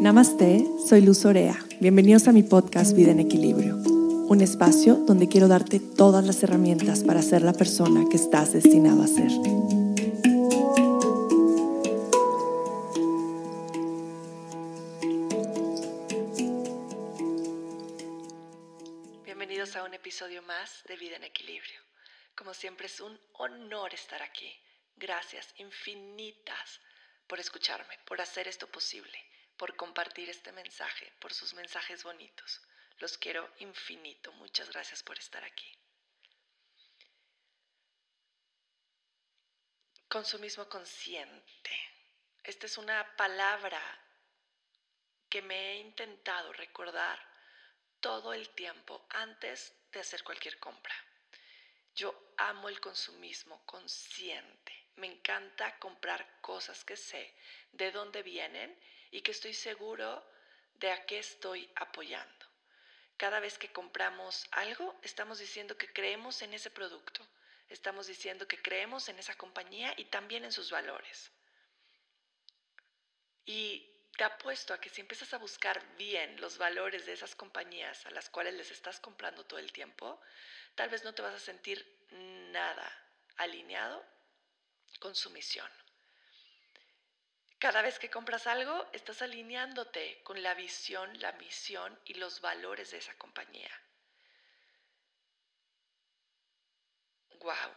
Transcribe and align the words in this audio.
Namaste, 0.00 0.64
soy 0.88 1.02
Luz 1.02 1.26
Orea. 1.26 1.62
Bienvenidos 1.78 2.26
a 2.26 2.32
mi 2.32 2.42
podcast 2.42 2.96
Vida 2.96 3.10
en 3.10 3.20
Equilibrio, 3.20 3.76
un 3.76 4.40
espacio 4.40 4.94
donde 4.94 5.28
quiero 5.28 5.46
darte 5.46 5.78
todas 5.78 6.24
las 6.24 6.42
herramientas 6.42 7.04
para 7.04 7.20
ser 7.20 7.42
la 7.42 7.52
persona 7.52 8.06
que 8.08 8.16
estás 8.16 8.54
destinado 8.54 9.02
a 9.02 9.06
ser. 9.06 9.30
Bienvenidos 19.26 19.76
a 19.76 19.84
un 19.84 19.92
episodio 19.92 20.40
más 20.44 20.82
de 20.88 20.96
Vida 20.96 21.16
en 21.16 21.24
Equilibrio. 21.24 21.82
Como 22.34 22.54
siempre 22.54 22.86
es 22.86 23.02
un 23.02 23.20
honor 23.34 23.92
estar 23.92 24.22
aquí. 24.22 24.50
Gracias 24.96 25.52
infinitas 25.58 26.80
por 27.26 27.38
escucharme, 27.38 27.98
por 28.06 28.18
hacer 28.22 28.48
esto 28.48 28.66
posible 28.66 29.18
por 29.60 29.76
compartir 29.76 30.30
este 30.30 30.52
mensaje, 30.52 31.12
por 31.20 31.34
sus 31.34 31.52
mensajes 31.52 32.02
bonitos. 32.02 32.62
Los 32.96 33.18
quiero 33.18 33.46
infinito. 33.58 34.32
Muchas 34.32 34.70
gracias 34.70 35.02
por 35.02 35.18
estar 35.18 35.44
aquí. 35.44 35.70
Consumismo 40.08 40.66
consciente. 40.66 41.70
Esta 42.42 42.64
es 42.64 42.78
una 42.78 43.14
palabra 43.16 43.82
que 45.28 45.42
me 45.42 45.72
he 45.72 45.80
intentado 45.80 46.54
recordar 46.54 47.22
todo 48.00 48.32
el 48.32 48.48
tiempo 48.54 49.04
antes 49.10 49.74
de 49.92 50.00
hacer 50.00 50.24
cualquier 50.24 50.58
compra. 50.58 50.94
Yo 51.94 52.32
amo 52.38 52.70
el 52.70 52.80
consumismo 52.80 53.62
consciente. 53.66 54.86
Me 54.96 55.06
encanta 55.06 55.78
comprar 55.78 56.40
cosas 56.40 56.82
que 56.82 56.96
sé 56.96 57.36
de 57.72 57.92
dónde 57.92 58.22
vienen 58.22 58.74
y 59.10 59.22
que 59.22 59.32
estoy 59.32 59.54
seguro 59.54 60.24
de 60.74 60.90
a 60.90 61.04
qué 61.06 61.18
estoy 61.18 61.70
apoyando. 61.76 62.46
Cada 63.16 63.40
vez 63.40 63.58
que 63.58 63.72
compramos 63.72 64.46
algo, 64.52 64.98
estamos 65.02 65.38
diciendo 65.38 65.76
que 65.76 65.92
creemos 65.92 66.40
en 66.42 66.54
ese 66.54 66.70
producto, 66.70 67.26
estamos 67.68 68.06
diciendo 68.06 68.48
que 68.48 68.60
creemos 68.60 69.08
en 69.08 69.18
esa 69.18 69.34
compañía 69.34 69.92
y 69.96 70.06
también 70.06 70.44
en 70.44 70.52
sus 70.52 70.70
valores. 70.70 71.30
Y 73.44 73.86
te 74.16 74.24
apuesto 74.24 74.74
a 74.74 74.80
que 74.80 74.88
si 74.88 75.00
empiezas 75.00 75.32
a 75.34 75.38
buscar 75.38 75.82
bien 75.96 76.40
los 76.40 76.58
valores 76.58 77.06
de 77.06 77.12
esas 77.12 77.34
compañías 77.34 78.04
a 78.06 78.10
las 78.10 78.28
cuales 78.30 78.54
les 78.54 78.70
estás 78.70 79.00
comprando 79.00 79.44
todo 79.44 79.58
el 79.58 79.72
tiempo, 79.72 80.20
tal 80.74 80.88
vez 80.88 81.04
no 81.04 81.14
te 81.14 81.22
vas 81.22 81.34
a 81.34 81.38
sentir 81.40 82.06
nada 82.10 82.90
alineado 83.36 84.04
con 84.98 85.14
su 85.14 85.30
misión. 85.30 85.70
Cada 87.60 87.82
vez 87.82 87.98
que 87.98 88.08
compras 88.08 88.46
algo, 88.46 88.88
estás 88.90 89.20
alineándote 89.20 90.22
con 90.22 90.42
la 90.42 90.54
visión, 90.54 91.20
la 91.20 91.32
misión 91.32 92.00
y 92.06 92.14
los 92.14 92.40
valores 92.40 92.90
de 92.90 92.96
esa 92.96 93.14
compañía. 93.18 93.70
Wow. 97.38 97.74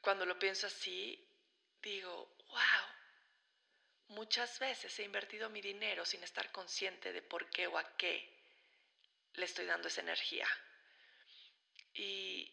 Cuando 0.00 0.24
lo 0.24 0.38
pienso 0.38 0.68
así, 0.68 1.22
digo, 1.82 2.34
wow. 2.48 2.86
Muchas 4.08 4.58
veces 4.58 4.98
he 4.98 5.02
invertido 5.02 5.50
mi 5.50 5.60
dinero 5.60 6.06
sin 6.06 6.24
estar 6.24 6.50
consciente 6.50 7.12
de 7.12 7.20
por 7.20 7.50
qué 7.50 7.66
o 7.66 7.76
a 7.76 7.94
qué 7.98 8.34
le 9.34 9.44
estoy 9.44 9.66
dando 9.66 9.88
esa 9.88 10.00
energía. 10.00 10.48
Y 11.92 12.50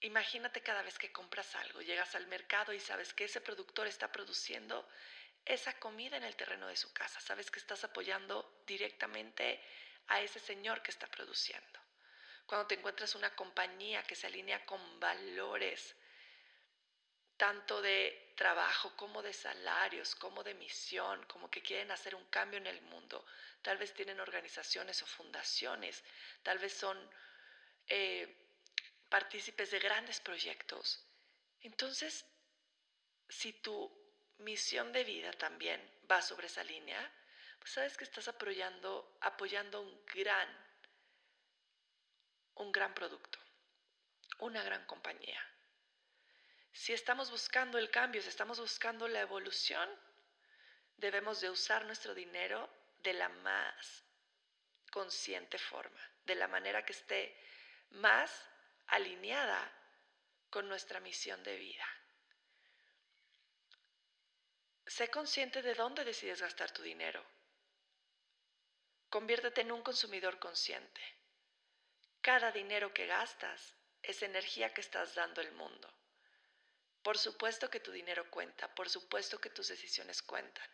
imagínate 0.00 0.62
cada 0.62 0.82
vez 0.82 0.98
que 0.98 1.10
compras 1.10 1.54
algo, 1.54 1.80
llegas 1.80 2.14
al 2.16 2.26
mercado 2.26 2.74
y 2.74 2.80
sabes 2.80 3.14
que 3.14 3.24
ese 3.24 3.40
productor 3.40 3.86
está 3.86 4.12
produciendo 4.12 4.86
esa 5.44 5.72
comida 5.78 6.16
en 6.16 6.24
el 6.24 6.36
terreno 6.36 6.68
de 6.68 6.76
su 6.76 6.92
casa. 6.92 7.20
Sabes 7.20 7.50
que 7.50 7.58
estás 7.58 7.84
apoyando 7.84 8.62
directamente 8.66 9.60
a 10.08 10.20
ese 10.20 10.38
señor 10.38 10.82
que 10.82 10.90
está 10.90 11.06
produciendo. 11.06 11.80
Cuando 12.46 12.66
te 12.66 12.74
encuentras 12.74 13.14
una 13.14 13.34
compañía 13.34 14.02
que 14.02 14.14
se 14.14 14.26
alinea 14.26 14.64
con 14.66 15.00
valores, 15.00 15.96
tanto 17.36 17.80
de 17.80 18.34
trabajo 18.36 18.94
como 18.96 19.22
de 19.22 19.32
salarios, 19.32 20.14
como 20.14 20.42
de 20.42 20.54
misión, 20.54 21.24
como 21.26 21.50
que 21.50 21.62
quieren 21.62 21.90
hacer 21.90 22.14
un 22.14 22.24
cambio 22.26 22.58
en 22.58 22.66
el 22.66 22.80
mundo. 22.82 23.24
Tal 23.62 23.78
vez 23.78 23.94
tienen 23.94 24.20
organizaciones 24.20 25.02
o 25.02 25.06
fundaciones, 25.06 26.02
tal 26.42 26.58
vez 26.58 26.72
son 26.72 26.98
eh, 27.88 28.36
partícipes 29.08 29.70
de 29.70 29.78
grandes 29.78 30.20
proyectos. 30.20 31.04
Entonces, 31.60 32.24
si 33.28 33.52
tú 33.52 34.01
misión 34.42 34.92
de 34.92 35.04
vida 35.04 35.32
también 35.32 35.80
va 36.10 36.20
sobre 36.22 36.46
esa 36.46 36.64
línea, 36.64 37.00
pues 37.58 37.72
sabes 37.72 37.96
que 37.96 38.04
estás 38.04 38.28
apoyando, 38.28 39.16
apoyando 39.20 39.80
un 39.80 40.04
gran, 40.06 40.48
un 42.56 42.72
gran 42.72 42.92
producto, 42.94 43.38
una 44.38 44.62
gran 44.62 44.84
compañía. 44.86 45.40
Si 46.72 46.92
estamos 46.92 47.30
buscando 47.30 47.78
el 47.78 47.90
cambio, 47.90 48.22
si 48.22 48.28
estamos 48.28 48.58
buscando 48.58 49.06
la 49.06 49.20
evolución, 49.20 49.88
debemos 50.96 51.40
de 51.40 51.50
usar 51.50 51.84
nuestro 51.84 52.14
dinero 52.14 52.68
de 52.98 53.12
la 53.12 53.28
más 53.28 54.04
consciente 54.90 55.58
forma, 55.58 56.00
de 56.24 56.34
la 56.34 56.48
manera 56.48 56.84
que 56.84 56.92
esté 56.92 57.36
más 57.90 58.48
alineada 58.86 59.70
con 60.50 60.68
nuestra 60.68 61.00
misión 61.00 61.42
de 61.42 61.56
vida. 61.56 61.86
Sé 64.86 65.08
consciente 65.08 65.62
de 65.62 65.74
dónde 65.74 66.04
decides 66.04 66.40
gastar 66.40 66.70
tu 66.70 66.82
dinero. 66.82 67.24
Conviértete 69.08 69.60
en 69.60 69.72
un 69.72 69.82
consumidor 69.82 70.38
consciente. 70.38 71.02
Cada 72.20 72.52
dinero 72.52 72.92
que 72.94 73.06
gastas 73.06 73.74
es 74.02 74.22
energía 74.22 74.72
que 74.72 74.80
estás 74.80 75.14
dando 75.14 75.40
al 75.40 75.52
mundo. 75.52 75.92
Por 77.02 77.18
supuesto 77.18 77.68
que 77.68 77.80
tu 77.80 77.90
dinero 77.90 78.30
cuenta, 78.30 78.72
por 78.74 78.88
supuesto 78.88 79.40
que 79.40 79.50
tus 79.50 79.68
decisiones 79.68 80.22
cuentan. 80.22 80.68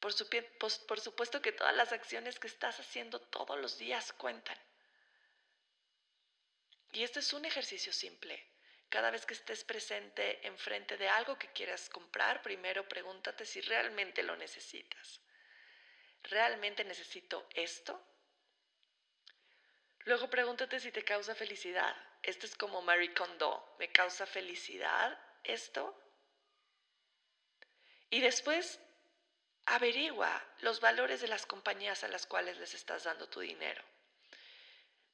Por, 0.00 0.12
supuesto 1.00 1.42
que 1.42 1.52
todas 1.52 1.76
las 1.76 1.92
acciones 1.92 2.38
que 2.38 2.46
estás 2.46 2.80
haciendo 2.80 3.20
todos 3.20 3.58
los 3.58 3.78
días 3.78 4.12
cuentan. 4.14 4.58
Y 6.92 7.02
este 7.02 7.20
es 7.20 7.32
un 7.32 7.44
ejercicio 7.44 7.92
simple. 7.92 8.50
Cada 8.90 9.12
vez 9.12 9.24
que 9.24 9.34
estés 9.34 9.62
presente 9.62 10.44
enfrente 10.46 10.96
de 10.96 11.08
algo 11.08 11.38
que 11.38 11.52
quieras 11.52 11.88
comprar, 11.88 12.42
primero 12.42 12.88
pregúntate 12.88 13.46
si 13.46 13.60
realmente 13.60 14.22
lo 14.24 14.36
necesitas. 14.36 15.20
¿Realmente 16.24 16.84
necesito 16.84 17.48
esto? 17.54 18.02
Luego 20.00 20.28
pregúntate 20.28 20.80
si 20.80 20.90
te 20.90 21.04
causa 21.04 21.36
felicidad. 21.36 21.96
Esto 22.20 22.46
es 22.46 22.56
como 22.56 22.82
Marie 22.82 23.14
Kondo. 23.14 23.76
¿Me 23.78 23.92
causa 23.92 24.26
felicidad 24.26 25.16
esto? 25.44 25.96
Y 28.10 28.20
después 28.20 28.80
averigua 29.66 30.44
los 30.62 30.80
valores 30.80 31.20
de 31.20 31.28
las 31.28 31.46
compañías 31.46 32.02
a 32.02 32.08
las 32.08 32.26
cuales 32.26 32.58
les 32.58 32.74
estás 32.74 33.04
dando 33.04 33.28
tu 33.28 33.38
dinero. 33.38 33.84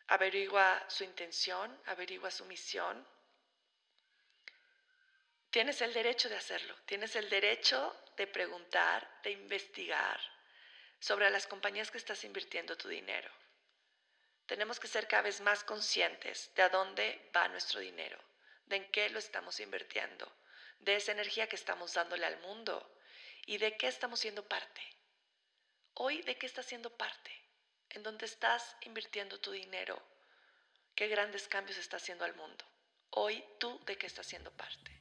Averigua 0.07 0.83
su 0.89 1.05
intención, 1.05 1.79
averigua 1.85 2.31
su 2.31 2.47
misión, 2.47 3.07
Tienes 5.57 5.81
el 5.81 5.95
derecho 5.95 6.29
de 6.29 6.37
hacerlo, 6.37 6.77
tienes 6.85 7.17
el 7.17 7.31
derecho 7.31 7.99
de 8.15 8.27
preguntar, 8.27 9.23
de 9.23 9.31
investigar 9.31 10.21
sobre 11.01 11.31
las 11.31 11.47
compañías 11.47 11.91
que 11.91 11.97
estás 11.97 12.25
invirtiendo 12.25 12.77
tu 12.77 12.89
dinero. 12.89 13.31
Tenemos 14.45 14.79
que 14.79 14.87
ser 14.87 15.09
cada 15.09 15.23
vez 15.23 15.41
más 15.41 15.65
conscientes 15.65 16.53
de 16.55 16.61
a 16.61 16.69
dónde 16.69 17.31
va 17.35 17.49
nuestro 17.49 17.81
dinero, 17.81 18.23
de 18.67 18.77
en 18.77 18.91
qué 18.91 19.09
lo 19.09 19.19
estamos 19.19 19.59
invirtiendo, 19.59 20.31
de 20.81 20.97
esa 20.97 21.13
energía 21.13 21.49
que 21.49 21.57
estamos 21.57 21.95
dándole 21.95 22.27
al 22.27 22.39
mundo 22.41 22.95
y 23.47 23.57
de 23.57 23.79
qué 23.79 23.87
estamos 23.87 24.21
siendo 24.21 24.47
parte. 24.47 24.83
Hoy, 25.95 26.21
¿de 26.21 26.37
qué 26.37 26.45
estás 26.45 26.67
siendo 26.67 26.95
parte? 26.95 27.31
¿En 27.89 28.03
dónde 28.03 28.27
estás 28.27 28.77
invirtiendo 28.83 29.41
tu 29.41 29.53
dinero? 29.53 30.07
¿Qué 30.95 31.09
grandes 31.09 31.49
cambios 31.49 31.79
está 31.79 31.97
haciendo 31.97 32.27
al 32.27 32.35
mundo? 32.35 32.63
Hoy, 33.09 33.43
¿tú 33.59 33.83
de 33.87 33.97
qué 33.97 34.07
estás 34.07 34.27
siendo 34.27 34.51
parte? 34.51 34.96